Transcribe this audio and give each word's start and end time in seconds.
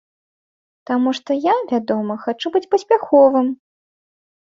Таму 0.91 1.13
што 1.19 1.37
я, 1.37 1.55
вядома, 1.73 2.19
хачу 2.27 2.47
быць 2.59 2.65
паспяховым. 2.75 3.57